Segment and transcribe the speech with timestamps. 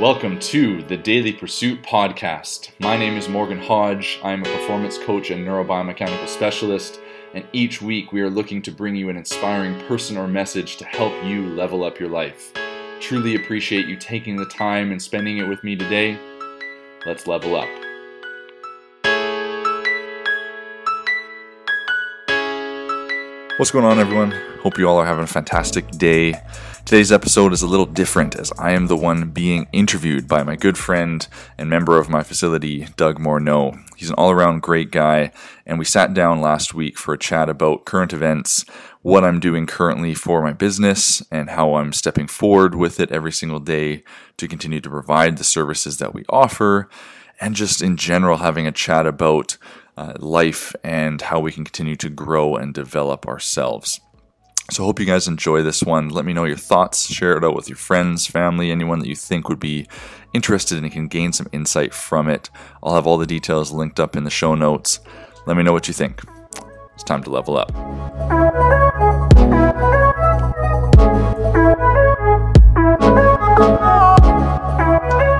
[0.00, 2.70] Welcome to the Daily Pursuit podcast.
[2.78, 4.20] My name is Morgan Hodge.
[4.22, 7.00] I'm a performance coach and neurobiomechanical specialist,
[7.34, 10.84] and each week we are looking to bring you an inspiring person or message to
[10.84, 12.52] help you level up your life.
[13.00, 16.16] Truly appreciate you taking the time and spending it with me today.
[17.04, 17.68] Let's level up.
[23.58, 24.30] What's going on, everyone?
[24.62, 26.40] Hope you all are having a fantastic day.
[26.84, 30.54] Today's episode is a little different as I am the one being interviewed by my
[30.54, 31.26] good friend
[31.58, 33.76] and member of my facility, Doug Morneau.
[33.96, 35.32] He's an all around great guy,
[35.66, 38.64] and we sat down last week for a chat about current events,
[39.02, 43.32] what I'm doing currently for my business, and how I'm stepping forward with it every
[43.32, 44.04] single day
[44.36, 46.88] to continue to provide the services that we offer,
[47.40, 49.58] and just in general having a chat about
[49.98, 54.00] uh, life and how we can continue to grow and develop ourselves.
[54.70, 56.10] So, hope you guys enjoy this one.
[56.10, 57.10] Let me know your thoughts.
[57.10, 59.88] Share it out with your friends, family, anyone that you think would be
[60.34, 62.50] interested and can gain some insight from it.
[62.82, 65.00] I'll have all the details linked up in the show notes.
[65.46, 66.22] Let me know what you think.
[66.94, 68.37] It's time to level up.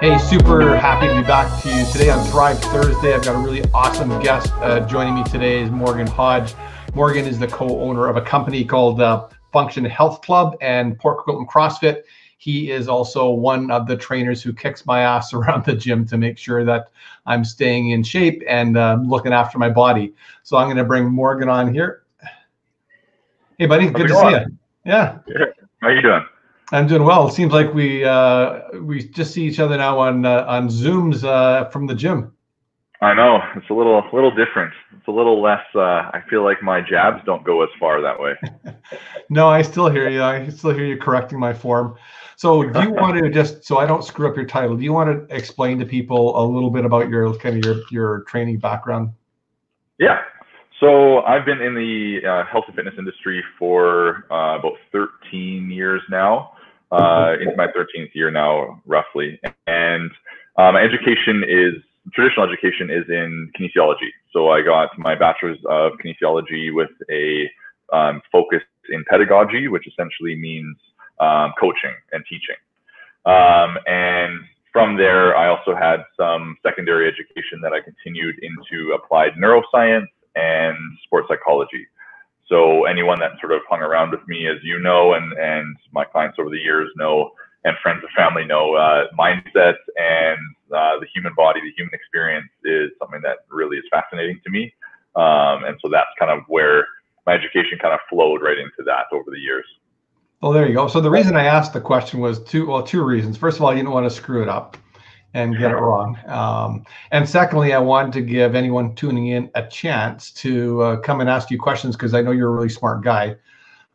[0.08, 3.12] Hey, super happy to be back to you today on Thrive Thursday.
[3.12, 6.54] I've got a really awesome guest uh, joining me today is Morgan Hodge.
[6.94, 11.46] Morgan is the co-owner of a company called uh, Function Health Club and Port Coquitlam
[11.46, 12.04] CrossFit.
[12.38, 16.16] He is also one of the trainers who kicks my ass around the gym to
[16.16, 16.88] make sure that
[17.26, 20.14] I'm staying in shape and uh, looking after my body.
[20.42, 22.04] So I'm going to bring Morgan on here.
[23.58, 24.58] Hey, buddy, How's good to see you.
[24.86, 25.18] Yeah.
[25.82, 26.24] How you doing?
[26.70, 27.28] I'm doing well.
[27.28, 31.24] It seems like we uh, we just see each other now on uh, on Zooms
[31.24, 32.32] uh, from the gym.
[33.00, 34.74] I know it's a little little different.
[34.96, 35.64] It's a little less.
[35.74, 38.34] Uh, I feel like my jabs don't go as far that way.
[39.30, 40.22] no, I still hear you.
[40.22, 41.96] I still hear you correcting my form.
[42.36, 44.76] So, do you want to just so I don't screw up your title?
[44.76, 47.82] Do you want to explain to people a little bit about your kind of your
[47.90, 49.12] your training background?
[49.98, 50.20] Yeah.
[50.80, 56.02] So I've been in the uh, health and fitness industry for uh, about 13 years
[56.08, 56.52] now
[56.92, 59.40] uh, into my 13th year now, roughly.
[59.66, 60.10] And
[60.56, 61.74] my education is
[62.12, 64.10] traditional education is in kinesiology.
[64.32, 67.50] So I got my bachelor's of kinesiology with a
[67.92, 70.76] um, focus in pedagogy, which essentially means
[71.20, 72.56] um, coaching and teaching.
[73.26, 74.40] Um, and
[74.72, 80.06] from there, I also had some secondary education that I continued into applied neuroscience
[80.36, 81.86] and sports psychology.
[82.48, 86.04] So anyone that sort of hung around with me, as you know, and and my
[86.04, 87.30] clients over the years know,
[87.64, 90.38] and friends and family know, uh, mindset and
[90.74, 94.72] uh, the human body, the human experience is something that really is fascinating to me.
[95.16, 96.86] Um, and so that's kind of where
[97.26, 99.66] my education kind of flowed right into that over the years.
[100.40, 100.86] Well, there you go.
[100.86, 103.36] So the reason I asked the question was two, well, two reasons.
[103.36, 104.76] First of all, you don't want to screw it up
[105.34, 106.18] and get it wrong.
[106.26, 111.20] Um, and secondly, I wanted to give anyone tuning in a chance to uh, come
[111.20, 113.36] and ask you questions because I know you're a really smart guy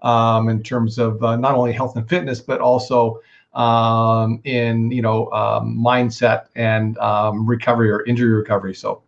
[0.02, 3.22] um, in terms of uh, not only health and fitness, but also
[3.54, 8.76] um, in you know um, mindset and um, recovery or injury recovery.
[8.76, 9.02] So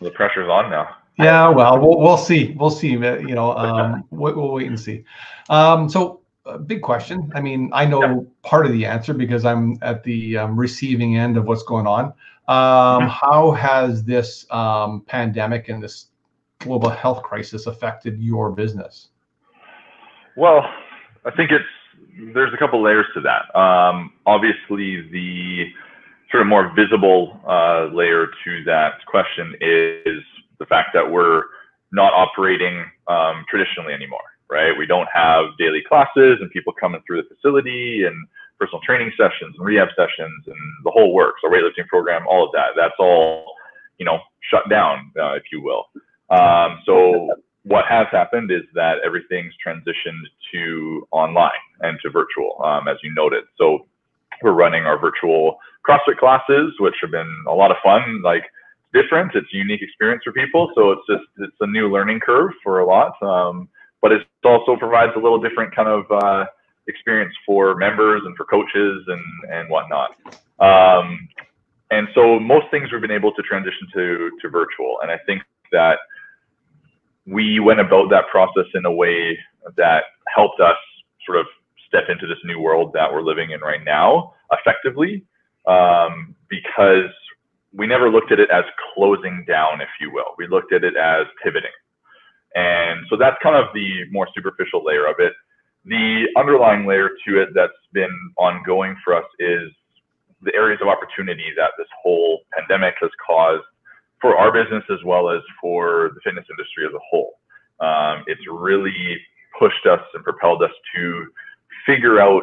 [0.00, 0.96] the pressure's on now.
[1.18, 2.54] Yeah, well, we'll, we'll see.
[2.56, 2.90] We'll see.
[2.90, 5.04] You know, um, we'll, we'll wait and see.
[5.48, 7.30] so a big question.
[7.34, 8.20] I mean, I know yeah.
[8.42, 12.06] part of the answer because I'm at the um, receiving end of what's going on.
[12.06, 12.14] Um,
[12.48, 13.08] mm-hmm.
[13.08, 16.06] How has this um, pandemic and this
[16.60, 19.08] global health crisis affected your business?
[20.36, 20.62] Well,
[21.24, 21.64] I think it's
[22.34, 23.54] there's a couple layers to that.
[23.58, 25.66] Um, obviously, the
[26.30, 30.22] sort of more visible uh, layer to that question is
[30.58, 31.42] the fact that we're
[31.92, 34.20] not operating um, traditionally anymore
[34.50, 34.76] right?
[34.76, 38.16] We don't have daily classes and people coming through the facility and
[38.58, 42.52] personal training sessions and rehab sessions and the whole works, our weightlifting program, all of
[42.52, 42.70] that.
[42.76, 43.44] That's all,
[43.98, 44.18] you know,
[44.50, 45.86] shut down, uh, if you will.
[46.30, 47.30] Um, so
[47.64, 50.22] what has happened is that everything's transitioned
[50.52, 53.44] to online and to virtual, um, as you noted.
[53.58, 53.86] So
[54.42, 58.22] we're running our virtual CrossFit classes, which have been a lot of fun.
[58.22, 60.70] Like it's different, it's a unique experience for people.
[60.74, 63.12] So it's just it's a new learning curve for a lot.
[63.22, 63.68] Um,
[64.00, 66.44] but it also provides a little different kind of uh,
[66.86, 69.22] experience for members and for coaches and
[69.52, 70.16] and whatnot.
[70.58, 71.28] Um,
[71.90, 75.42] and so most things we've been able to transition to to virtual, and I think
[75.72, 75.98] that
[77.26, 79.38] we went about that process in a way
[79.76, 80.04] that
[80.34, 80.76] helped us
[81.26, 81.46] sort of
[81.86, 85.24] step into this new world that we're living in right now effectively,
[85.66, 87.10] um, because
[87.74, 88.64] we never looked at it as
[88.94, 90.34] closing down, if you will.
[90.38, 91.70] We looked at it as pivoting.
[92.54, 95.32] And so that's kind of the more superficial layer of it.
[95.84, 99.70] The underlying layer to it that's been ongoing for us is
[100.42, 103.64] the areas of opportunity that this whole pandemic has caused
[104.20, 107.34] for our business as well as for the fitness industry as a whole.
[107.80, 109.18] Um, it's really
[109.58, 111.26] pushed us and propelled us to
[111.86, 112.42] figure out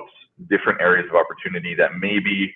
[0.49, 2.53] different areas of opportunity that maybe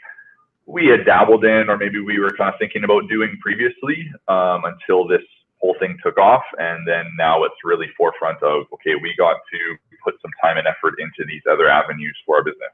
[0.65, 4.63] we had dabbled in or maybe we were kind of thinking about doing previously um,
[4.65, 5.23] until this
[5.61, 9.75] whole thing took off and then now it's really forefront of okay we got to
[10.03, 12.71] put some time and effort into these other avenues for our business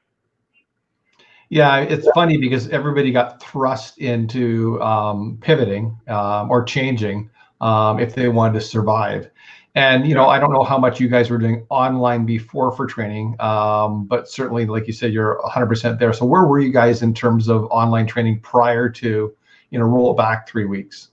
[1.50, 7.30] yeah it's funny because everybody got thrust into um, pivoting um, or changing
[7.62, 9.32] um, if they wanted to survive
[9.76, 12.86] and you know, I don't know how much you guys were doing online before for
[12.86, 16.14] training, um, but certainly, like you said, you're 100% there.
[16.14, 19.36] So where were you guys in terms of online training prior to,
[19.72, 21.10] you know, roll it back three weeks?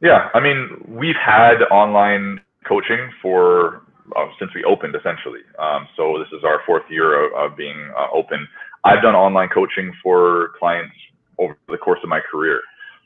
[0.00, 3.82] Yeah, I mean, we've had online coaching for
[4.16, 5.40] uh, since we opened, essentially.
[5.58, 8.46] Um, so this is our fourth year of, of being uh, open.
[8.84, 10.94] I've done online coaching for clients
[11.38, 12.60] over the course of my career.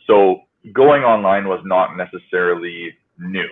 [0.06, 0.42] So
[0.72, 3.48] going online was not necessarily new.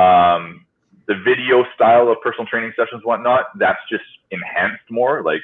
[0.00, 0.64] Um,
[1.08, 5.22] the video style of personal training sessions, whatnot, that's just enhanced more.
[5.22, 5.40] Like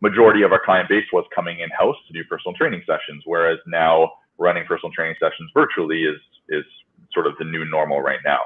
[0.00, 3.58] majority of our client base was coming in house to do personal training sessions, whereas
[3.66, 6.64] now running personal training sessions virtually is is
[7.12, 8.40] sort of the new normal right now.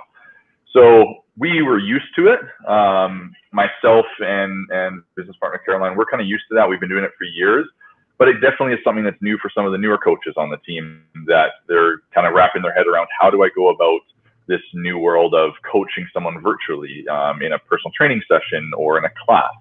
[0.72, 2.40] So we were used to it.
[2.68, 6.68] Um, myself and and business partner Caroline, we're kind of used to that.
[6.68, 7.66] We've been doing it for years,
[8.18, 10.58] but it definitely is something that's new for some of the newer coaches on the
[10.58, 13.08] team that they're kind of wrapping their head around.
[13.18, 14.00] How do I go about
[14.48, 19.04] this new world of coaching someone virtually um, in a personal training session or in
[19.04, 19.52] a class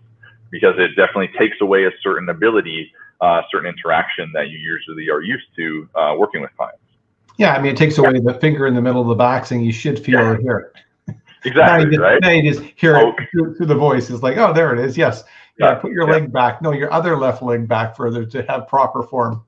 [0.51, 5.21] because it definitely takes away a certain ability, uh, certain interaction that you usually are
[5.21, 6.79] used to uh, working with clients.
[7.37, 9.61] Yeah, I mean, it takes away the finger in the middle of the back saying
[9.61, 10.29] you should feel yeah.
[10.29, 11.15] or hear it.
[11.45, 12.21] Exactly, now you, right?
[12.21, 14.09] Now you just hear it through, through, the voice.
[14.09, 14.97] It's like, oh, there it is.
[14.97, 15.23] Yes.
[15.59, 16.15] Yeah, yeah put your yeah.
[16.15, 16.61] leg back.
[16.61, 19.43] No, your other left leg back further to have proper form.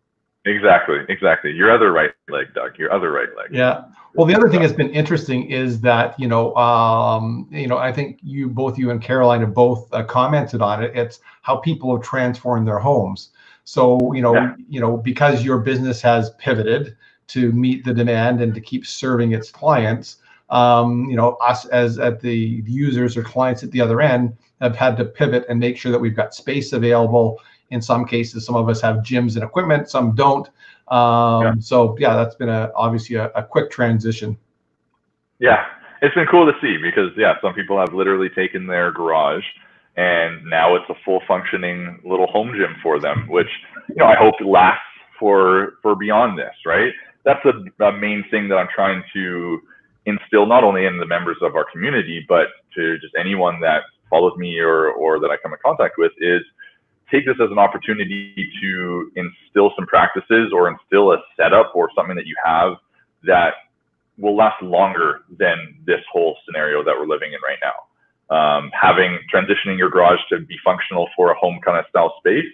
[0.46, 1.52] Exactly, exactly.
[1.52, 2.78] Your other right leg, Doug.
[2.78, 3.48] Your other right leg.
[3.52, 3.84] Yeah.
[4.14, 7.92] Well, the other thing that's been interesting is that you know, um, you know, I
[7.92, 10.96] think you both you and Caroline have both uh, commented on it.
[10.96, 13.32] It's how people have transformed their homes.
[13.68, 14.56] So you know, yeah.
[14.70, 16.96] you know, because your business has pivoted
[17.28, 20.20] to meet the demand and to keep serving its clients,
[20.50, 24.74] um, you know, us as at the users or clients at the other end have
[24.74, 28.56] had to pivot and make sure that we've got space available in some cases, some
[28.56, 30.48] of us have gyms and equipment, some don't.
[30.88, 31.54] Um, yeah.
[31.60, 34.38] So yeah, that's been a obviously a, a quick transition.
[35.40, 35.66] Yeah,
[36.02, 39.44] it's been cool to see because yeah, some people have literally taken their garage
[39.98, 43.50] and now it's a full functioning little home gym for them, which
[43.90, 44.82] you know I hope lasts
[45.20, 46.94] for for beyond this, right?
[47.26, 49.60] That's a, a main thing that I'm trying to
[50.06, 54.38] instill not only in the members of our community, but to just anyone that follows
[54.38, 56.42] me or or that I come in contact with is
[57.12, 62.16] take this as an opportunity to instill some practices or instill a setup or something
[62.16, 62.74] that you have
[63.24, 63.54] that
[64.18, 67.87] will last longer than this whole scenario that we're living in right now.
[68.30, 72.46] Um, having transitioning your garage to be functional for a home kind of style space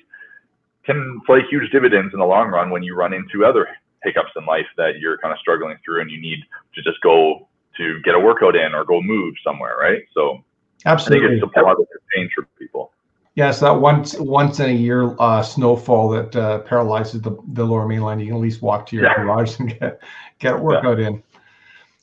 [0.86, 3.68] can play huge dividends in the long run when you run into other
[4.04, 6.40] hiccups in life that you're kind of struggling through and you need
[6.75, 7.48] to just go
[7.78, 10.04] to get a workout in or go move somewhere, right?
[10.14, 10.44] So
[10.86, 12.92] absolutely, I think it's a positive change for people.
[13.36, 17.88] Yes, that once once in a year uh, snowfall that uh, paralyzes the, the lower
[17.88, 18.22] mainland.
[18.22, 19.16] You can at least walk to your yeah.
[19.16, 20.00] garage and get
[20.38, 21.08] get a workout yeah.
[21.08, 21.24] in.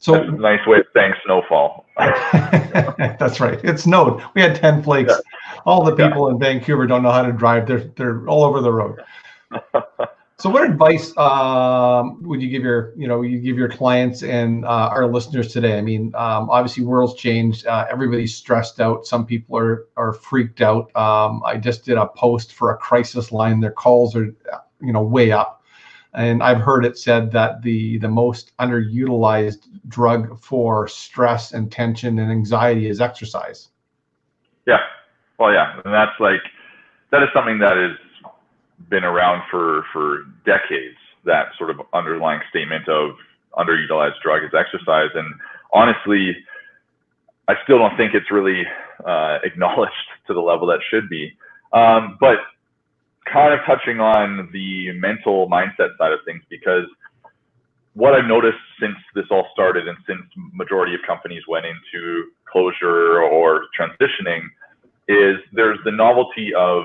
[0.00, 1.87] So That's a nice way of saying snowfall.
[3.19, 3.62] That's right.
[3.64, 4.23] It snowed.
[4.35, 5.12] We had ten flakes.
[5.12, 5.61] Yeah.
[5.66, 7.66] All the people in Vancouver don't know how to drive.
[7.66, 9.02] They're they're all over the road.
[10.40, 14.64] So, what advice um, would you give your, you know, you give your clients and
[14.64, 15.76] uh, our listeners today?
[15.76, 17.66] I mean, um, obviously, world's changed.
[17.66, 19.04] Uh, everybody's stressed out.
[19.04, 20.97] Some people are are freaked out.
[20.97, 23.61] Um, I just did a post for a crisis line.
[23.61, 24.35] Their calls are,
[24.80, 25.60] you know, way up,
[26.14, 32.19] and I've heard it said that the the most underutilized drug for stress and tension
[32.19, 33.69] and anxiety is exercise.
[34.67, 34.81] Yeah,
[35.38, 36.43] well, yeah, and that's like
[37.11, 37.97] that is something that has
[38.88, 40.97] been around for for decades.
[41.25, 43.11] That sort of underlying statement of
[43.57, 45.33] underutilized drug is exercise, and
[45.73, 46.37] honestly,
[47.47, 48.64] I still don't think it's really
[49.07, 49.93] uh, acknowledged
[50.26, 51.37] to the level that should be.
[51.73, 52.38] Um, but
[53.33, 56.85] kind of touching on the mental mindset side of things, because
[57.95, 60.23] what I've noticed since this all started and since
[60.53, 64.43] majority of companies went into closure or transitioning
[65.09, 66.85] is there's the novelty of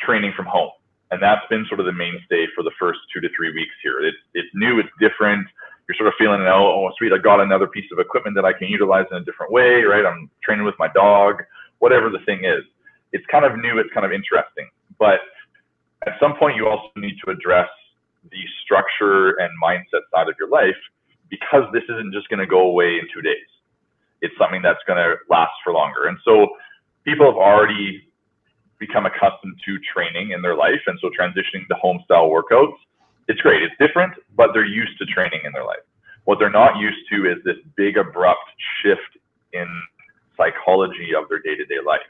[0.00, 0.70] training from home
[1.10, 4.00] and that's been sort of the mainstay for the first two to three weeks here.
[4.00, 5.46] It's it's new, it's different.
[5.88, 8.52] You're sort of feeling, oh, oh, sweet, I got another piece of equipment that I
[8.52, 10.06] can utilize in a different way, right?
[10.06, 11.42] I'm training with my dog,
[11.80, 12.62] whatever the thing is.
[13.12, 14.70] It's kind of new, it's kind of interesting.
[15.00, 15.18] But
[16.06, 17.68] at some point, you also need to address
[18.30, 20.76] the structure and mindset side of your life
[21.28, 23.48] because this isn't just going to go away in two days.
[24.20, 26.08] It's something that's going to last for longer.
[26.08, 26.48] And so
[27.04, 28.04] people have already
[28.78, 30.80] become accustomed to training in their life.
[30.86, 32.76] And so transitioning to home style workouts,
[33.28, 33.62] it's great.
[33.62, 35.84] It's different, but they're used to training in their life.
[36.24, 38.44] What they're not used to is this big abrupt
[38.82, 39.18] shift
[39.52, 39.68] in
[40.36, 42.00] psychology of their day to day life.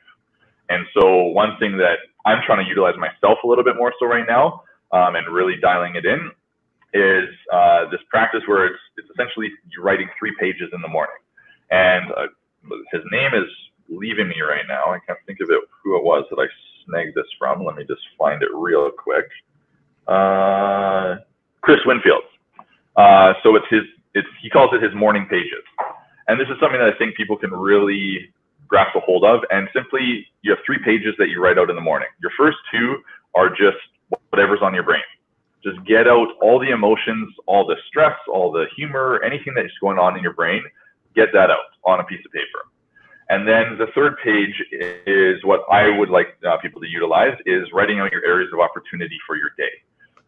[0.70, 4.06] And so one thing that I'm trying to utilize myself a little bit more so
[4.06, 4.62] right now
[4.92, 6.30] um, and really dialing it in
[6.94, 11.18] is uh, this practice where it's, it's essentially you're writing three pages in the morning.
[11.70, 12.26] And uh,
[12.92, 13.50] his name is
[13.88, 14.94] leaving me right now.
[14.94, 16.46] I can't think of it who it was that I
[16.86, 17.64] snagged this from.
[17.64, 19.26] Let me just find it real quick.
[20.06, 21.16] Uh,
[21.62, 22.22] Chris Winfield.
[22.96, 23.82] Uh, so it's his.
[24.14, 25.62] It's he calls it his morning pages,
[26.26, 28.34] and this is something that I think people can really
[28.70, 29.40] grasp a hold of.
[29.50, 32.08] And simply, you have three pages that you write out in the morning.
[32.22, 32.98] Your first two
[33.34, 33.82] are just
[34.30, 35.02] whatever's on your brain.
[35.62, 39.98] Just get out all the emotions, all the stress, all the humor, anything that's going
[39.98, 40.62] on in your brain.
[41.14, 42.64] Get that out on a piece of paper.
[43.28, 44.54] And then the third page
[45.06, 48.58] is what I would like uh, people to utilize is writing out your areas of
[48.58, 49.70] opportunity for your day.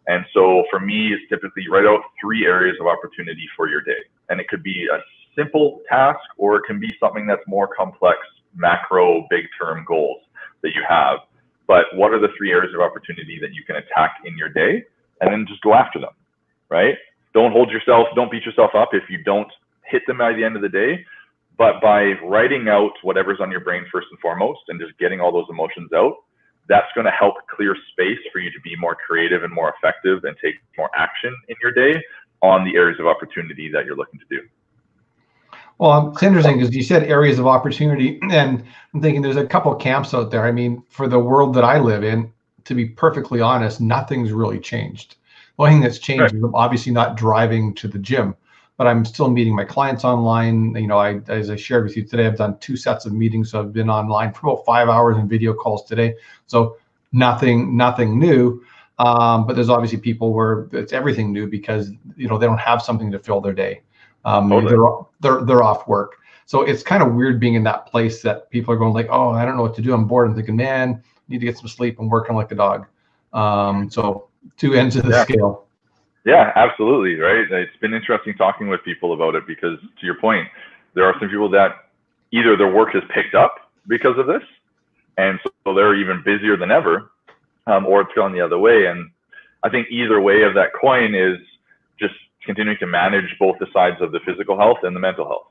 [0.06, 4.02] And so for me, it's typically write out three areas of opportunity for your day.
[4.28, 4.98] And it could be a
[5.36, 8.18] simple task or it can be something that's more complex,
[8.54, 10.22] macro, big term goals
[10.62, 11.18] that you have.
[11.66, 14.84] But what are the three areas of opportunity that you can attack in your day?
[15.20, 16.10] And then just go after them,
[16.68, 16.96] right?
[17.34, 19.50] Don't hold yourself, don't beat yourself up if you don't
[19.84, 21.04] hit them by the end of the day
[21.58, 25.32] but by writing out whatever's on your brain first and foremost and just getting all
[25.32, 26.14] those emotions out,
[26.68, 30.24] that's going to help clear space for you to be more creative and more effective
[30.24, 32.00] and take more action in your day
[32.40, 34.40] on the areas of opportunity that you're looking to do.
[35.82, 38.62] Well, it's interesting because you said areas of opportunity, and
[38.94, 40.44] I'm thinking there's a couple camps out there.
[40.44, 42.32] I mean, for the world that I live in,
[42.66, 45.16] to be perfectly honest, nothing's really changed.
[45.56, 46.34] The only thing that's changed right.
[46.34, 48.36] is obviously not driving to the gym
[48.76, 50.74] but I'm still meeting my clients online.
[50.74, 53.50] You know, I, as I shared with you today, I've done two sets of meetings.
[53.50, 56.14] So I've been online for about five hours in video calls today.
[56.46, 56.78] So
[57.12, 58.64] nothing, nothing new.
[58.98, 62.82] Um, but there's obviously people where it's everything new because you know they don't have
[62.82, 63.82] something to fill their day.
[64.24, 64.70] Um, totally.
[64.70, 64.88] they're
[65.20, 66.16] they're they're off work.
[66.46, 69.30] So it's kind of weird being in that place that people are going like, oh,
[69.30, 69.94] I don't know what to do.
[69.94, 70.28] I'm bored.
[70.28, 71.98] I'm thinking, man, need to get some sleep.
[71.98, 72.86] I'm working like a dog.
[73.32, 75.24] Um, so two ends of the yeah.
[75.24, 75.66] scale.
[76.24, 77.18] Yeah, absolutely.
[77.18, 77.50] Right.
[77.50, 80.46] It's been interesting talking with people about it because, to your point,
[80.94, 81.88] there are some people that
[82.32, 84.42] either their work has picked up because of this,
[85.18, 87.10] and so they're even busier than ever,
[87.66, 88.86] um, or it's gone the other way.
[88.86, 89.10] And
[89.64, 91.38] I think either way of that coin is
[91.98, 92.14] just
[92.44, 95.46] continuing to manage both the sides of the physical health and the mental health.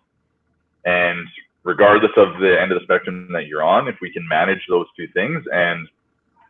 [0.85, 1.27] And
[1.63, 4.87] regardless of the end of the spectrum that you're on, if we can manage those
[4.97, 5.87] two things and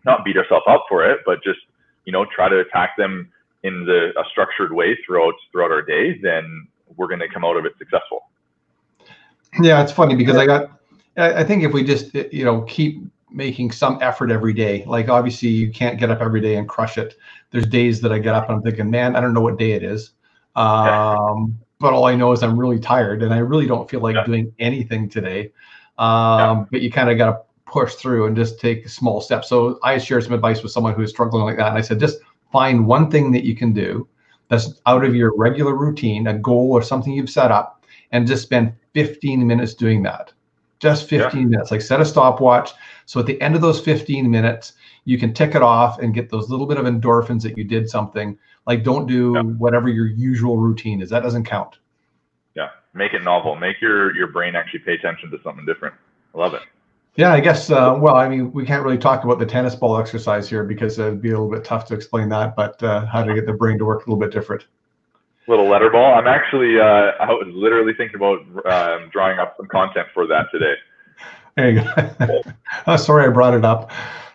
[0.05, 1.59] not beat ourselves up for it, but just
[2.05, 3.31] you know try to attack them
[3.63, 6.67] in the a structured way throughout throughout our day, then
[6.97, 8.23] we're going to come out of it successful.
[9.61, 10.71] Yeah, it's funny because I got.
[11.17, 15.49] I think if we just you know keep making some effort every day, like obviously
[15.49, 17.15] you can't get up every day and crush it.
[17.51, 19.73] There's days that I get up and I'm thinking, man, I don't know what day
[19.73, 20.11] it is.
[20.55, 24.15] Um, but all I know is I'm really tired and I really don't feel like
[24.15, 24.25] yeah.
[24.25, 25.51] doing anything today.
[25.97, 26.65] Um, yeah.
[26.71, 29.49] But you kind of got to push through and just take small steps.
[29.49, 32.19] So I shared some advice with someone who's struggling like that, and I said, just
[32.51, 34.07] find one thing that you can do
[34.49, 38.43] that's out of your regular routine, a goal or something you've set up, and just
[38.43, 40.33] spend 15 minutes doing that.
[40.79, 41.47] Just 15 yeah.
[41.47, 41.71] minutes.
[41.71, 42.71] Like set a stopwatch.
[43.05, 44.73] So at the end of those 15 minutes,
[45.05, 47.89] you can tick it off and get those little bit of endorphins that you did
[47.89, 48.37] something.
[48.67, 49.41] Like don't do yeah.
[49.41, 51.09] whatever your usual routine is.
[51.09, 51.77] That doesn't count.
[52.55, 52.69] Yeah.
[52.93, 53.55] Make it novel.
[53.55, 55.95] Make your your brain actually pay attention to something different.
[56.35, 56.61] I love it.
[57.15, 57.69] Yeah, I guess.
[57.69, 60.97] Uh, well, I mean, we can't really talk about the tennis ball exercise here because
[60.97, 62.55] it'd be a little bit tough to explain that.
[62.55, 64.65] But uh, how to get the brain to work a little bit different.
[65.47, 66.13] Little letter ball.
[66.13, 66.79] I'm actually.
[66.79, 70.75] Uh, I was literally thinking about um, drawing up some content for that today.
[71.57, 72.41] There you go.
[72.87, 73.91] oh, sorry, I brought it up.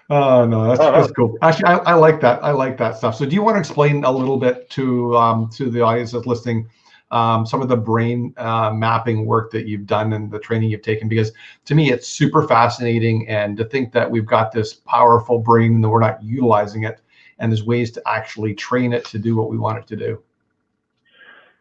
[0.09, 1.37] Oh no, that's, oh, that's cool.
[1.43, 2.43] Actually, I, I, like that.
[2.45, 3.17] I like that stuff.
[3.17, 6.27] So, do you want to explain a little bit to um, to the audience that's
[6.27, 6.69] listening?
[7.11, 10.83] um, some of the brain uh, mapping work that you've done and the training you've
[10.83, 11.33] taken because
[11.65, 15.91] to me it's super fascinating and to think that we've got this powerful brain and
[15.91, 17.01] we're not utilizing it
[17.39, 20.21] and there's ways to actually train it to do what we want it to do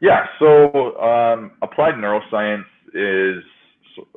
[0.02, 3.44] yeah so um, applied neuroscience is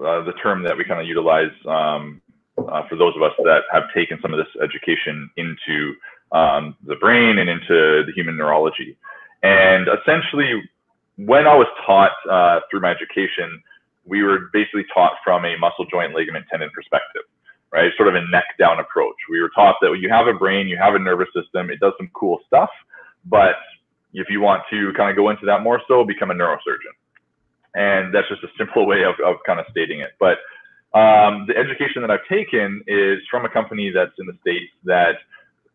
[0.03, 2.23] uh, the term that we kind of utilize um,
[2.71, 5.95] uh, for those of us that have taken some of this education into
[6.33, 8.97] um, the brain and into the human neurology
[9.43, 10.63] and essentially
[11.17, 13.63] when I was taught uh, through my education,
[14.05, 17.23] we were basically taught from a muscle joint ligament tendon perspective,
[17.73, 17.91] right?
[17.97, 19.17] Sort of a neck down approach.
[19.31, 21.93] We were taught that you have a brain, you have a nervous system, it does
[21.99, 22.71] some cool stuff,
[23.27, 23.57] but
[24.15, 26.95] if you want to kind of go into that more so, become a neurosurgeon.
[27.75, 30.11] And that's just a simple way of, of kind of stating it.
[30.19, 30.39] But
[30.95, 35.17] um, the education that I've taken is from a company that's in the States that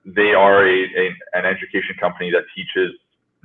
[0.05, 2.93] they are a, a, an education company that teaches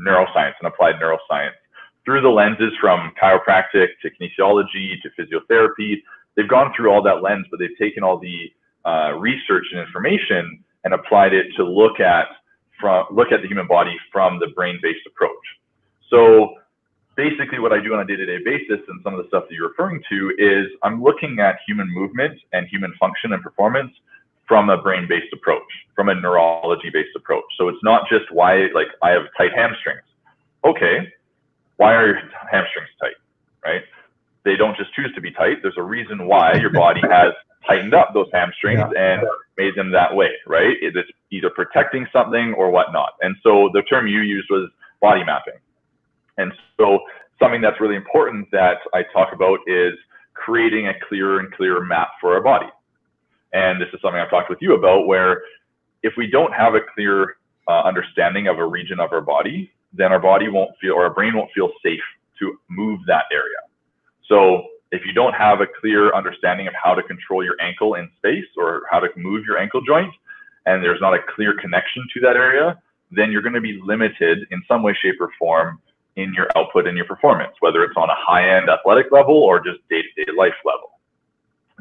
[0.00, 1.58] neuroscience and applied neuroscience
[2.04, 5.96] through the lenses from chiropractic to kinesiology to physiotherapy.
[6.36, 8.50] They've gone through all that lens, but they've taken all the
[8.86, 12.28] uh, research and information and applied it to look at
[12.80, 15.44] from look at the human body from the brain-based approach.
[16.08, 16.54] So
[17.18, 19.68] basically what I do on a day-to-day basis and some of the stuff that you're
[19.68, 23.90] referring to is I'm looking at human movement and human function and performance
[24.46, 27.44] from a brain-based approach, from a neurology-based approach.
[27.58, 30.06] So it's not just why like I have tight hamstrings.
[30.64, 31.12] Okay,
[31.76, 32.20] why are your
[32.50, 33.18] hamstrings tight?
[33.64, 33.82] Right?
[34.44, 35.56] They don't just choose to be tight.
[35.60, 37.32] There's a reason why your body has
[37.68, 39.14] tightened up those hamstrings yeah.
[39.14, 40.76] and made them that way, right?
[40.80, 40.96] It's
[41.32, 43.14] either protecting something or whatnot.
[43.22, 44.70] And so the term you used was
[45.02, 45.58] body mapping.
[46.38, 47.00] And so
[47.38, 49.92] something that's really important that I talk about is
[50.34, 52.68] creating a clearer and clearer map for our body.
[53.52, 55.42] And this is something I've talked with you about where
[56.02, 60.12] if we don't have a clear uh, understanding of a region of our body, then
[60.12, 62.00] our body won't feel or our brain won't feel safe
[62.38, 63.58] to move that area.
[64.28, 68.08] So if you don't have a clear understanding of how to control your ankle in
[68.18, 70.12] space or how to move your ankle joint,
[70.66, 72.78] and there's not a clear connection to that area,
[73.10, 75.80] then you're going to be limited in some way, shape, or form
[76.18, 79.60] in your output and your performance, whether it's on a high end athletic level or
[79.60, 80.90] just day to day life level.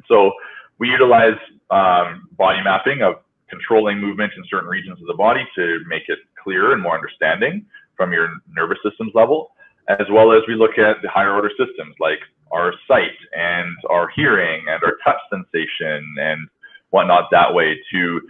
[0.08, 0.32] So
[0.78, 1.38] we utilize
[1.72, 3.16] um, body mapping of
[3.50, 7.66] controlling movement in certain regions of the body to make it clearer and more understanding
[7.96, 9.52] from your nervous system's level,
[9.88, 12.20] as well as we look at the higher order systems like
[12.52, 16.48] our sight and our hearing and our touch sensation and
[16.92, 18.22] whatnot that way to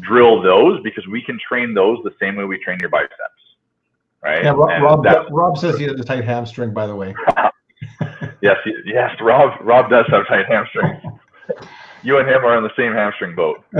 [0.00, 3.40] drill those because we can train those the same way we train your biceps.
[4.22, 4.44] Right.
[4.44, 7.14] Yeah, Rob, Rob, Rob says he has a tight hamstring, by the way.
[8.42, 11.00] yes, yes, Rob Rob does have tight hamstrings.
[12.02, 13.64] You and him are on the same hamstring boat.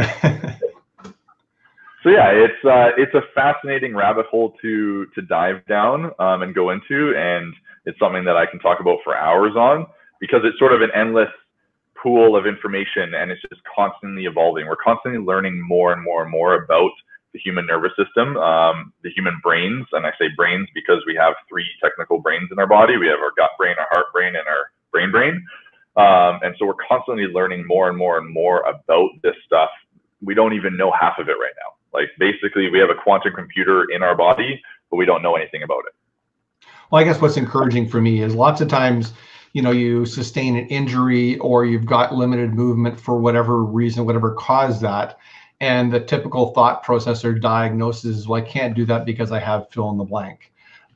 [2.03, 6.55] so yeah, it's uh, it's a fascinating rabbit hole to to dive down um, and
[6.55, 9.87] go into, and it's something that I can talk about for hours on
[10.21, 11.29] because it's sort of an endless
[12.03, 14.67] pool of information and it's just constantly evolving.
[14.67, 16.93] We're constantly learning more and more and more about
[17.33, 19.87] the human nervous system, um, the human brains.
[19.93, 22.97] And I say brains because we have three technical brains in our body.
[22.97, 25.45] We have our gut brain, our heart brain, and our brain brain.
[25.97, 29.71] Um, and so we're constantly learning more and more and more about this stuff.
[30.23, 31.75] We don't even know half of it right now.
[31.93, 35.63] Like basically, we have a quantum computer in our body, but we don't know anything
[35.63, 36.69] about it.
[36.91, 39.13] Well, I guess what's encouraging for me is lots of times,
[39.53, 44.35] you know, you sustain an injury or you've got limited movement for whatever reason, whatever
[44.35, 45.19] caused that.
[45.61, 49.69] And the typical thought processor diagnosis is, well, I can't do that because I have
[49.71, 50.51] fill in the blank.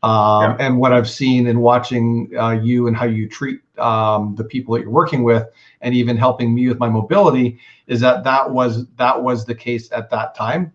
[0.05, 0.67] Um, yeah.
[0.67, 4.75] And what I've seen in watching uh, you and how you treat um, the people
[4.75, 5.47] that you're working with,
[5.81, 9.91] and even helping me with my mobility, is that that was that was the case
[9.93, 10.73] at that time.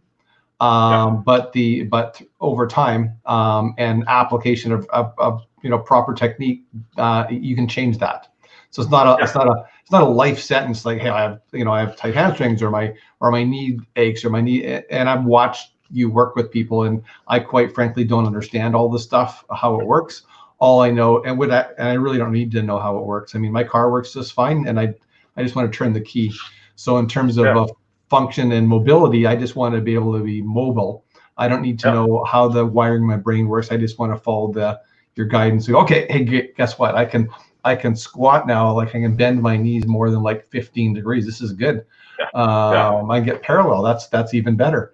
[0.60, 1.22] Um, yeah.
[1.26, 6.64] But the but over time um, and application of, of, of, you know proper technique,
[6.98, 8.28] uh, you can change that.
[8.72, 9.26] So it's not a yeah.
[9.26, 11.80] it's not a it's not a life sentence like hey I have you know I
[11.80, 15.72] have tight hamstrings or my or my knee aches or my knee and I've watched
[15.92, 19.86] you work with people and I quite frankly don't understand all the stuff how it
[19.88, 20.24] works.
[20.60, 23.06] All I know and with that and I really don't need to know how it
[23.06, 23.34] works.
[23.34, 24.94] I mean my car works just fine and I
[25.36, 26.32] I just want to turn the key.
[26.76, 27.66] So in terms of yeah
[28.10, 29.26] function and mobility.
[29.26, 31.06] I just want to be able to be mobile.
[31.38, 31.94] I don't need to yeah.
[31.94, 33.72] know how the wiring my brain works.
[33.72, 34.80] I just want to follow the
[35.16, 35.70] your guidance.
[35.70, 36.96] Okay, hey, guess what?
[36.96, 37.30] I can
[37.70, 38.74] I can squat now.
[38.74, 41.26] Like I can bend my knees more than like 15 degrees.
[41.26, 41.86] This is good.
[42.18, 42.26] Yeah.
[42.34, 43.14] Um, yeah.
[43.14, 43.84] I get parallel.
[43.84, 44.94] That's that's even better.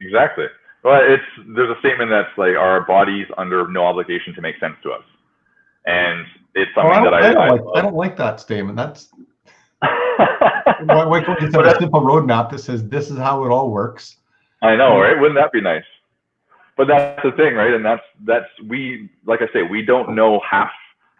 [0.00, 0.46] Exactly.
[0.82, 1.22] Well, it's
[1.54, 5.04] there's a statement that's like our bodies under no obligation to make sense to us,
[5.86, 8.40] and it's something oh, I that I, I don't, I, like, I don't like that
[8.40, 8.76] statement.
[8.76, 9.08] That's
[9.78, 14.16] why, why can't have a simple roadmap that says this is how it all works?
[14.60, 15.18] I know, right?
[15.18, 15.84] Wouldn't that be nice?
[16.76, 17.72] But that's the thing, right?
[17.72, 20.70] And that's that's we like I say, we don't know half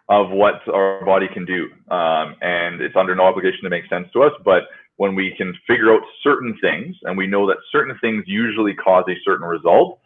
[0.09, 4.07] of what our body can do, um, and it's under no obligation to make sense
[4.13, 4.33] to us.
[4.43, 4.63] But
[4.97, 9.05] when we can figure out certain things, and we know that certain things usually cause
[9.07, 9.99] a certain result,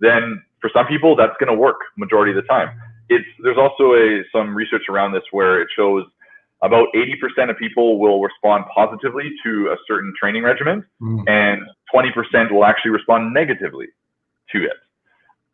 [0.00, 2.70] then for some people that's going to work majority of the time.
[3.08, 6.04] It's there's also a some research around this where it shows
[6.62, 11.22] about 80% of people will respond positively to a certain training regimen mm.
[11.28, 11.62] and
[11.94, 13.86] 20% will actually respond negatively
[14.52, 14.72] to it.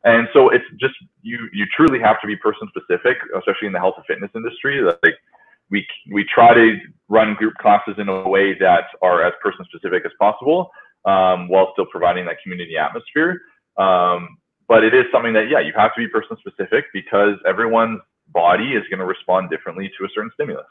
[0.05, 3.79] And so it's just you you truly have to be person specific, especially in the
[3.79, 4.83] health and fitness industry.
[4.83, 5.15] Like
[5.71, 10.05] we we try to run group classes in a way that are as person specific
[10.05, 10.71] as possible,
[11.07, 13.41] um, while still providing that community atmosphere.
[13.79, 14.39] Um,
[14.69, 18.73] but it is something that yeah, you have to be person specific because everyone's body
[18.73, 20.67] is going to respond differently to a certain stimulus.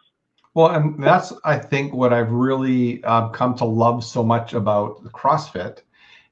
[0.53, 5.03] Well, and that's I think what I've really uh, come to love so much about
[5.05, 5.79] CrossFit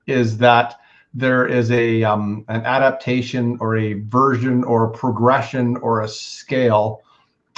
[0.06, 0.81] is that
[1.14, 7.02] there is a um, an adaptation or a version or a progression or a scale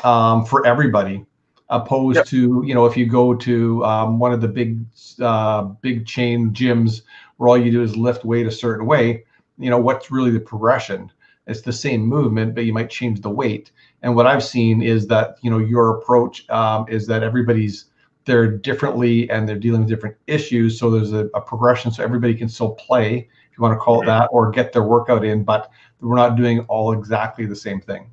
[0.03, 1.25] um, for everybody
[1.69, 2.25] opposed yep.
[2.25, 4.79] to you know if you go to um, one of the big
[5.21, 7.01] uh, big chain gyms
[7.37, 9.23] where all you do is lift weight a certain way
[9.57, 11.11] you know what's really the progression
[11.47, 15.07] it's the same movement but you might change the weight and what i've seen is
[15.07, 17.85] that you know your approach um, is that everybody's
[18.25, 22.33] they're differently and they're dealing with different issues so there's a, a progression so everybody
[22.33, 25.43] can still play if you want to call it that or get their workout in
[25.43, 25.69] but
[26.01, 28.09] we're not doing all exactly the same thing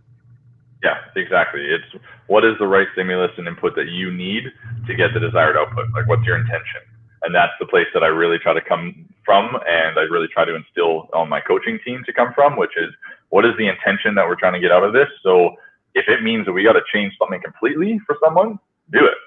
[0.83, 1.61] yeah, exactly.
[1.67, 4.45] It's what is the right stimulus and input that you need
[4.87, 5.93] to get the desired output?
[5.95, 6.81] Like, what's your intention?
[7.23, 10.47] And that's the place that I really try to come from, and I really try
[10.47, 12.89] to instill on my coaching team to come from, which is
[13.29, 15.09] what is the intention that we're trying to get out of this?
[15.23, 15.57] So,
[15.95, 18.59] if it means that we got to change something completely for someone,
[18.91, 19.19] do it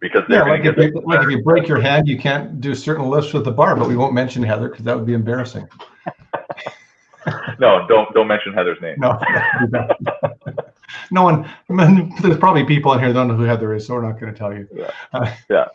[0.00, 3.08] because yeah, like if, you, like if you break your hand, you can't do certain
[3.08, 5.66] lifts with the bar, but we won't mention Heather because that would be embarrassing.
[7.58, 8.96] no, don't don't mention Heather's name.
[8.98, 9.18] No,
[11.10, 11.50] no one.
[12.22, 14.32] there's probably people in here that don't know who Heather is, so we're not going
[14.32, 14.68] to tell you.
[14.72, 14.90] Yeah.
[15.12, 15.66] Uh, yeah.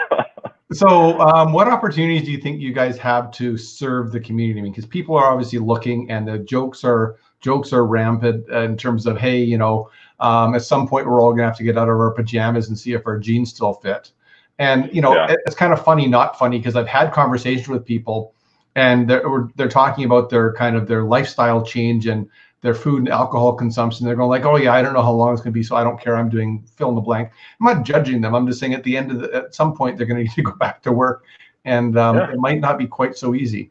[0.72, 4.60] so, um, what opportunities do you think you guys have to serve the community?
[4.60, 8.76] I mean, because people are obviously looking, and the jokes are jokes are rampant in
[8.76, 11.64] terms of, hey, you know, um, at some point we're all going to have to
[11.64, 14.12] get out of our pajamas and see if our jeans still fit.
[14.58, 15.32] And you know, yeah.
[15.32, 18.34] it, it's kind of funny, not funny, because I've had conversations with people,
[18.74, 22.28] and they're they're talking about their kind of their lifestyle change and
[22.60, 24.04] their food and alcohol consumption.
[24.04, 25.76] They're going like, oh yeah, I don't know how long it's going to be, so
[25.76, 26.14] I don't care.
[26.14, 27.30] I'm doing fill in the blank.
[27.58, 28.34] I'm not judging them.
[28.34, 30.34] I'm just saying at the end of the, at some point they're going to need
[30.34, 31.24] to go back to work,
[31.64, 32.30] and um, yeah.
[32.30, 33.70] it might not be quite so easy.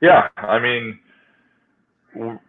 [0.00, 0.98] Yeah, I mean,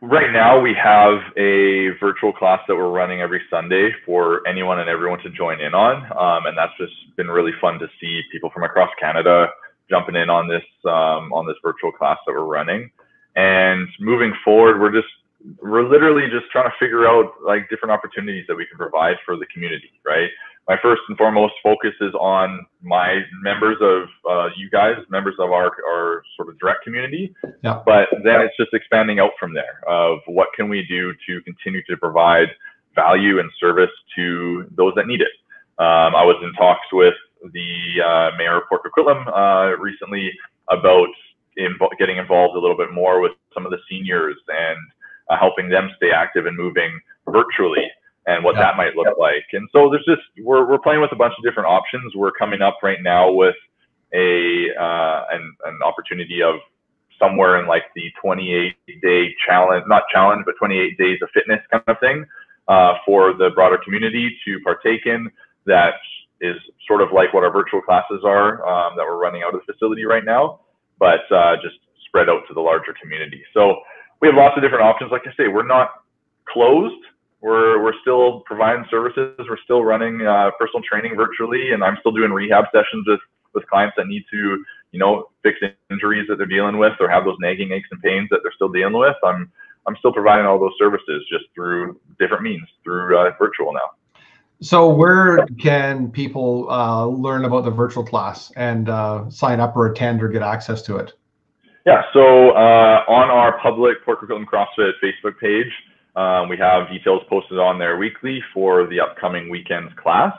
[0.01, 4.89] right now we have a virtual class that we're running every Sunday for anyone and
[4.89, 8.49] everyone to join in on, um, and that's just been really fun to see people
[8.49, 9.47] from across Canada
[9.89, 12.89] jumping in on this um, on this virtual class that we're running.
[13.35, 15.11] And moving forward, we're just
[15.61, 19.35] we're literally just trying to figure out like different opportunities that we can provide for
[19.37, 20.29] the community, right?
[20.67, 25.51] My first and foremost focus is on my members of uh, you guys, members of
[25.51, 27.35] our, our sort of direct community.
[27.63, 27.81] Yeah.
[27.85, 31.81] But then it's just expanding out from there of what can we do to continue
[31.89, 32.47] to provide
[32.95, 35.31] value and service to those that need it.
[35.79, 37.15] Um, I was in talks with
[37.51, 40.31] the uh, mayor of Port Coquitlam uh, recently
[40.69, 41.09] about
[41.59, 44.77] invo- getting involved a little bit more with some of the seniors and
[45.29, 47.83] uh, helping them stay active and moving virtually
[48.25, 48.63] and what yeah.
[48.63, 49.21] that might look yeah.
[49.21, 49.45] like.
[49.53, 52.15] And so there's just we're we're playing with a bunch of different options.
[52.15, 53.55] We're coming up right now with
[54.13, 56.55] a uh, an an opportunity of
[57.19, 61.83] somewhere in like the 28 day challenge, not challenge, but 28 days of fitness kind
[61.87, 62.25] of thing
[62.67, 65.29] uh, for the broader community to partake in.
[65.65, 65.93] That
[66.41, 66.55] is
[66.87, 69.73] sort of like what our virtual classes are um, that we're running out of the
[69.73, 70.59] facility right now
[71.03, 71.75] but uh, just
[72.07, 73.43] spread out to the larger community.
[73.53, 73.75] So
[74.21, 75.11] we have lots of different options.
[75.11, 75.89] Like I say, we're not
[76.47, 77.03] closed.
[77.43, 79.35] We're, we're still providing services.
[79.37, 83.19] We're still running uh, personal training virtually, and I'm still doing rehab sessions with,
[83.53, 85.59] with clients that need to, you know, fix
[85.91, 88.69] injuries that they're dealing with or have those nagging aches and pains that they're still
[88.69, 89.17] dealing with.
[89.25, 89.51] I'm
[89.85, 93.91] I'm still providing all those services just through different means, through uh, virtual now.
[94.61, 99.87] So, where can people uh, learn about the virtual class and uh, sign up or
[99.87, 101.11] attend or get access to it?
[101.85, 105.67] Yeah, so uh, on our public Port Coquitlam CrossFit Facebook page,
[106.15, 110.33] um, we have details posted on there weekly for the upcoming weekend's class.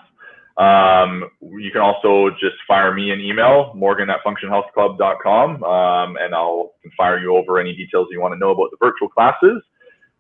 [0.56, 6.74] Um, you can also just fire me an email, morgan at functionhealthclub.com, um, and I'll
[6.96, 9.62] fire you over any details you want to know about the virtual classes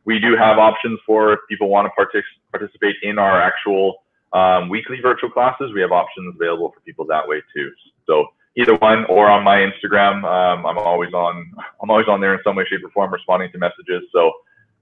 [0.04, 4.68] we do have options for if people want to partic- participate in our actual um,
[4.68, 5.72] weekly virtual classes.
[5.74, 7.70] We have options available for people that way too.
[8.06, 11.52] So either one, or on my Instagram, um, I'm always on.
[11.82, 14.02] I'm always on there in some way, shape, or form, responding to messages.
[14.12, 14.32] So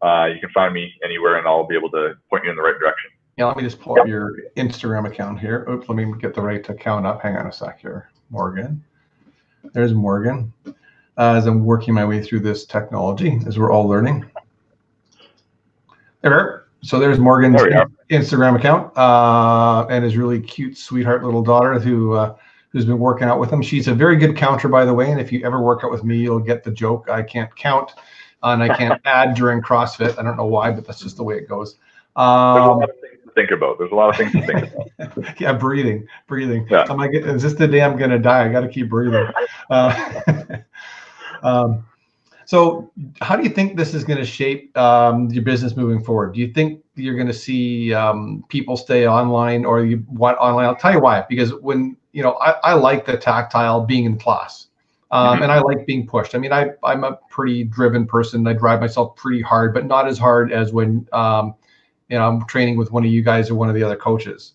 [0.03, 2.63] uh, you can find me anywhere, and I'll be able to point you in the
[2.63, 3.11] right direction.
[3.37, 5.67] Yeah, let me just pull up your Instagram account here.
[5.69, 7.23] Oops, let me get the right account up.
[7.23, 8.85] Hang on a sec here, Morgan.
[9.73, 10.53] There's Morgan.
[10.67, 14.25] Uh, as I'm working my way through this technology, as we're all learning.
[16.23, 16.67] There.
[16.83, 22.15] So there's Morgan's there Instagram account uh, and his really cute, sweetheart little daughter who
[22.15, 22.37] uh,
[22.71, 23.63] who's been working out with him.
[23.63, 25.11] She's a very good counter, by the way.
[25.11, 27.09] And if you ever work out with me, you'll get the joke.
[27.09, 27.93] I can't count
[28.43, 30.19] and I can't add during CrossFit.
[30.19, 31.77] I don't know why, but that's just the way it goes.
[32.17, 33.79] Um, There's a lot of things to think about.
[33.79, 35.41] There's a lot of things to think about.
[35.41, 36.67] yeah, breathing, breathing.
[36.71, 36.87] Yeah.
[36.91, 38.47] Am I, is this the day I'm going to die?
[38.47, 39.27] I got to keep breathing.
[39.71, 40.59] Uh,
[41.43, 41.85] um,
[42.45, 42.91] So,
[43.23, 46.35] how do you think this is going to shape um, your business moving forward?
[46.35, 50.67] Do you think you're going to see um, people stay online, or you want online?
[50.67, 51.25] I'll tell you why.
[51.29, 54.67] Because when you know, I, I like the tactile being in class,
[55.13, 55.43] um, mm-hmm.
[55.45, 56.35] and I like being pushed.
[56.35, 58.47] I mean, I I'm a pretty driven person.
[58.47, 61.55] I drive myself pretty hard, but not as hard as when um,
[62.09, 64.55] you know I'm training with one of you guys or one of the other coaches.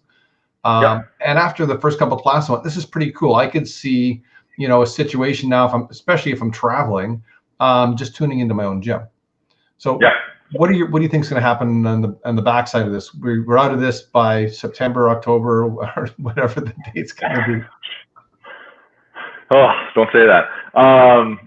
[0.63, 1.01] Um, yeah.
[1.23, 3.35] And after the first couple of classes, I went, this is pretty cool.
[3.35, 4.23] I could see
[4.57, 7.21] you know a situation now, if I'm especially if I'm traveling
[7.59, 9.01] um, just tuning into my own gym.
[9.77, 10.13] So yeah.
[10.53, 12.41] what do you what do you think is going to happen on the on the
[12.41, 13.13] backside of this?
[13.13, 15.65] We're, we're out of this by September, October,
[15.95, 17.65] or whatever the date's going to be.
[19.51, 20.49] Oh, don't say that.
[20.79, 21.39] Um,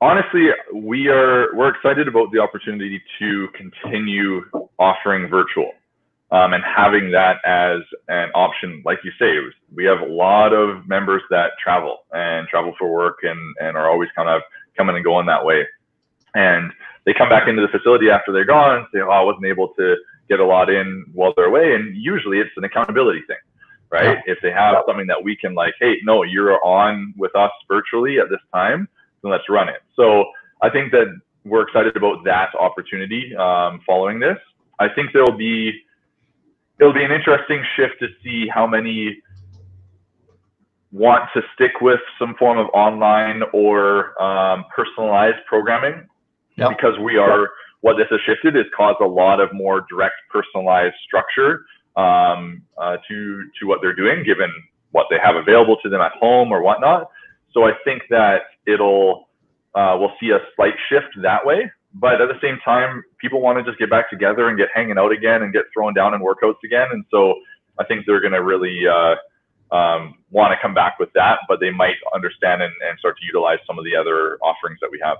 [0.00, 4.42] honestly, we are we're excited about the opportunity to continue
[4.78, 5.72] offering virtual.
[6.30, 10.52] Um, and having that as an option, like you say, was, we have a lot
[10.52, 14.42] of members that travel and travel for work and, and are always kind of
[14.76, 15.64] coming and going that way.
[16.34, 16.72] And
[17.04, 19.68] they come back into the facility after they're gone and say, oh, I wasn't able
[19.78, 19.96] to
[20.28, 21.74] get a lot in while they're away.
[21.74, 23.36] And usually it's an accountability thing,
[23.94, 24.18] right?
[24.26, 24.32] Yeah.
[24.32, 28.18] If they have something that we can like, hey, no, you're on with us virtually
[28.18, 28.88] at this time,
[29.22, 29.82] then let's run it.
[29.94, 30.24] So
[30.62, 31.06] I think that
[31.44, 34.38] we're excited about that opportunity um, following this.
[34.80, 35.72] I think there'll be
[36.80, 39.16] it'll be an interesting shift to see how many
[40.90, 46.06] want to stick with some form of online or um, personalized programming
[46.56, 46.70] yep.
[46.70, 47.48] because we are
[47.82, 51.64] what this has shifted is caused a lot of more direct personalized structure
[51.96, 54.50] um, uh, to to what they're doing given
[54.92, 57.10] what they have available to them at home or whatnot
[57.52, 59.28] so i think that it'll
[59.74, 63.58] uh, we'll see a slight shift that way but at the same time people want
[63.58, 66.20] to just get back together and get hanging out again and get thrown down in
[66.20, 67.34] workouts again and so
[67.78, 69.14] i think they're going to really uh,
[69.74, 73.26] um, want to come back with that, but they might understand and, and start to
[73.26, 75.18] utilize some of the other offerings that we have.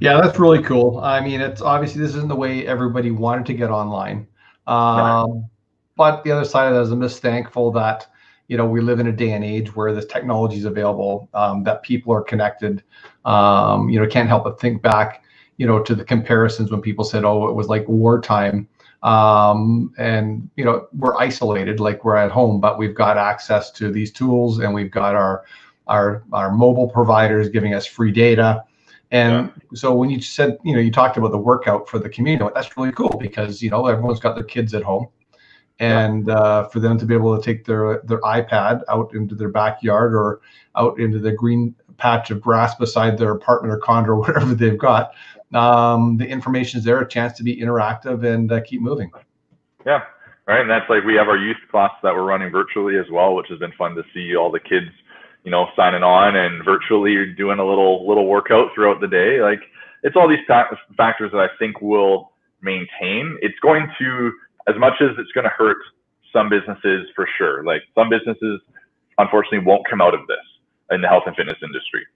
[0.00, 0.98] Yeah, that's really cool.
[0.98, 4.26] I mean, it's obviously this isn't the way everybody wanted to get online.
[4.66, 5.48] Um,
[5.96, 8.06] But the other side of that is I'm just thankful that
[8.48, 11.64] you know we live in a day and age where this technology is available, um,
[11.64, 12.82] that people are connected.
[13.24, 15.24] Um, you know, can't help but think back,
[15.58, 18.68] you know, to the comparisons when people said, "Oh, it was like wartime."
[19.02, 23.90] um, and you know we're isolated like we're at home but we've got access to
[23.90, 25.44] these tools and we've got our
[25.88, 28.64] our our mobile providers giving us free data
[29.12, 29.62] and yeah.
[29.74, 32.76] so when you said you know you talked about the workout for the community that's
[32.76, 35.06] really cool because you know everyone's got their kids at home
[35.78, 36.34] and yeah.
[36.34, 40.14] uh, for them to be able to take their their ipad out into their backyard
[40.14, 40.40] or
[40.76, 44.78] out into the green patch of grass beside their apartment or condo or whatever they've
[44.78, 45.12] got
[45.54, 49.10] um, the information is there, a chance to be interactive and uh, keep moving.
[49.84, 50.02] Yeah,
[50.46, 50.60] right.
[50.60, 53.48] And that's like we have our youth class that we're running virtually as well, which
[53.48, 54.90] has been fun to see all the kids,
[55.44, 59.40] you know, signing on and virtually you're doing a little little workout throughout the day.
[59.42, 59.60] Like
[60.02, 63.38] it's all these factors that I think will maintain.
[63.42, 64.32] It's going to,
[64.68, 65.78] as much as it's going to hurt
[66.32, 67.64] some businesses for sure.
[67.64, 68.60] Like some businesses,
[69.18, 70.38] unfortunately, won't come out of this
[70.90, 72.06] in the health and fitness industry.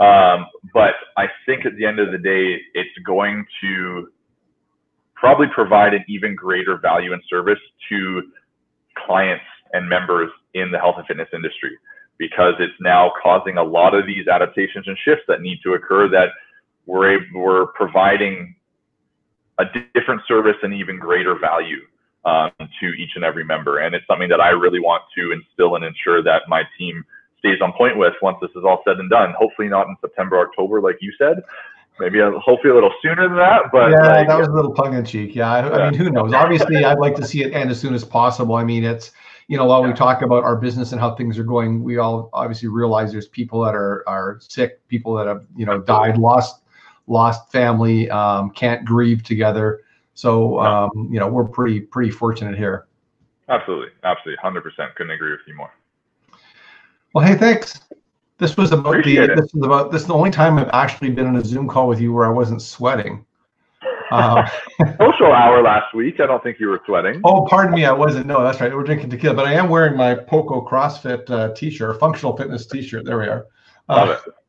[0.00, 4.08] Um, but I think at the end of the day, it's going to
[5.14, 8.22] probably provide an even greater value and service to
[9.06, 11.78] clients and members in the health and fitness industry
[12.22, 16.08] because it's now causing a lot of these adaptations and shifts that need to occur
[16.08, 16.28] that
[16.86, 18.54] we're, able, we're providing
[19.58, 21.80] a different service and even greater value
[22.24, 23.80] um, to each and every member.
[23.80, 27.04] And it's something that I really want to instill and ensure that my team
[27.40, 29.34] stays on point with once this is all said and done.
[29.36, 31.42] Hopefully not in September, October, like you said.
[31.98, 33.62] Maybe a, hopefully a little sooner than that.
[33.72, 35.34] But yeah, like, that was a little tongue in cheek.
[35.34, 36.32] Yeah, I, I, mean, who knows?
[36.32, 38.54] Obviously, I'd like to see it end as soon as possible.
[38.54, 39.10] I mean, it's
[39.52, 42.30] you know while we talk about our business and how things are going, we all
[42.32, 46.62] obviously realize there's people that are are sick, people that have you know died, lost
[47.06, 49.82] lost family, um, can't grieve together.
[50.14, 52.86] So um, you know we're pretty pretty fortunate here.
[53.50, 54.94] Absolutely, absolutely, hundred percent.
[54.94, 55.74] Couldn't agree with you more.
[57.12, 57.78] Well, hey, thanks.
[58.38, 59.32] This was about Appreciate the.
[59.34, 59.36] It.
[59.36, 59.92] This is about.
[59.92, 62.24] This is the only time I've actually been in a Zoom call with you where
[62.24, 63.22] I wasn't sweating.
[64.12, 64.48] Uh,
[65.00, 66.20] Social hour last week.
[66.20, 67.20] I don't think you were sweating.
[67.24, 67.84] Oh, pardon me.
[67.84, 68.26] I wasn't.
[68.26, 68.74] No, that's right.
[68.74, 73.04] We're drinking tequila, but I am wearing my Poco CrossFit uh, T-shirt, functional fitness T-shirt.
[73.04, 73.46] There we are.
[73.88, 74.34] Uh, Love it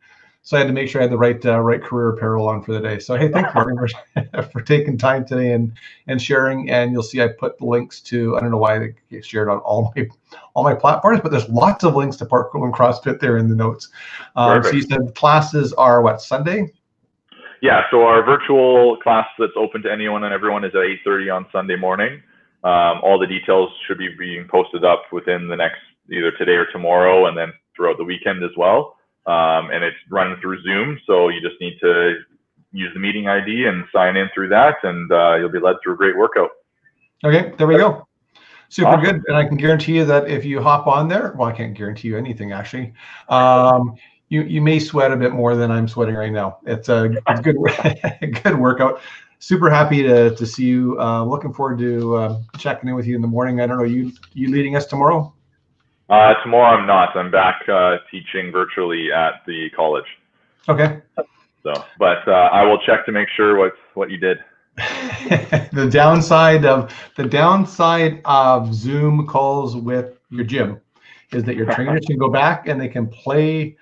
[0.45, 2.61] so I had to make sure I had the right uh, right career apparel on
[2.61, 2.99] for the day.
[2.99, 5.71] So hey, thank you for, for taking time today and
[6.07, 6.69] and sharing.
[6.69, 9.47] And you'll see I put the links to I don't know why they get shared
[9.47, 10.07] on all my
[10.53, 13.55] all my platforms, but there's lots of links to Parkour and CrossFit there in the
[13.55, 13.87] notes.
[14.35, 16.73] Um, so you said classes are what Sunday?
[17.63, 21.45] Yeah, so our virtual class that's open to anyone and everyone is at 8:30 on
[21.49, 22.21] Sunday morning.
[22.65, 25.79] Um, all the details should be being posted up within the next
[26.11, 28.97] either today or tomorrow, and then throughout the weekend as well.
[29.25, 30.99] um, and it's running through Zoom.
[31.07, 32.15] So you just need to
[32.73, 35.93] use the meeting ID and sign in through that, and uh, you'll be led through
[35.93, 36.49] a great workout.
[37.23, 38.05] Okay, there we go.
[38.67, 39.03] Super awesome.
[39.03, 41.73] good, and I can guarantee you that if you hop on there, well, I can't
[41.73, 42.91] guarantee you anything actually.
[43.29, 43.95] Um,
[44.33, 46.57] you you may sweat a bit more than I'm sweating right now.
[46.65, 47.55] It's a, it's good
[48.43, 48.99] good workout.
[49.37, 50.99] Super happy to to see you.
[50.99, 53.61] Uh, looking forward to uh, checking in with you in the morning.
[53.61, 55.31] I don't know you you leading us tomorrow.
[56.09, 57.15] Uh, tomorrow I'm not.
[57.15, 60.07] I'm back uh, teaching virtually at the college.
[60.67, 61.01] Okay.
[61.61, 64.39] So, but uh, I will check to make sure what what you did.
[64.77, 70.81] the downside of the downside of Zoom calls with your gym
[71.31, 73.77] is that your trainers can go back and they can play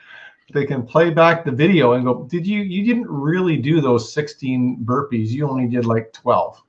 [0.54, 4.14] they can play back the video and go did you you didn't really do those
[4.14, 6.62] 16 burpees you only did like 12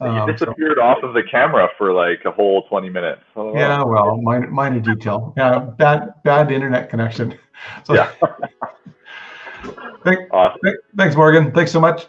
[0.00, 3.22] you um, disappeared so, off of the camera for like a whole 20 minutes.
[3.34, 5.32] Oh, yeah, well, minor, minor detail.
[5.36, 7.38] Yeah, bad bad internet connection.
[7.84, 8.12] So, yeah.
[10.04, 10.60] thank, awesome.
[10.62, 11.52] Th- thanks, Morgan.
[11.52, 12.06] Thanks so much.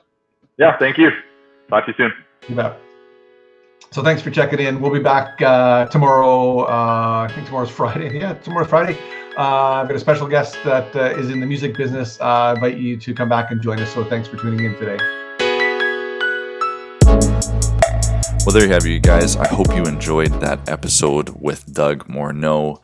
[0.57, 1.09] Yeah, thank you.
[1.69, 2.13] Talk to you soon.
[2.49, 2.86] You bet.
[3.91, 4.81] So thanks for checking in.
[4.81, 6.61] We'll be back uh, tomorrow.
[6.61, 8.19] Uh, I think tomorrow's Friday.
[8.19, 8.97] Yeah, tomorrow's Friday.
[9.37, 12.19] Uh, I've got a special guest that uh, is in the music business.
[12.19, 13.93] Uh, I invite you to come back and join us.
[13.93, 14.97] So thanks for tuning in today.
[18.45, 19.35] Well, there you have it, you guys.
[19.35, 22.81] I hope you enjoyed that episode with Doug Morneau.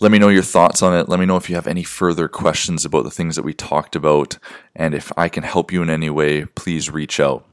[0.00, 1.08] Let me know your thoughts on it.
[1.08, 3.94] Let me know if you have any further questions about the things that we talked
[3.94, 4.38] about.
[4.74, 7.46] And if I can help you in any way, please reach out.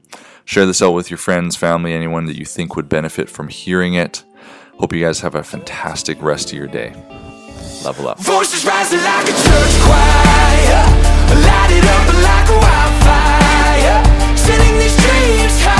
[0.44, 3.94] Share this out with your friends, family, anyone that you think would benefit from hearing
[3.94, 4.24] it.
[4.78, 6.92] Hope you guys have a fantastic rest of your day.
[7.84, 8.18] Level up.
[8.20, 10.84] Voices rising like a church choir,
[11.44, 15.77] light it up like a wildfire, sending these dreams high.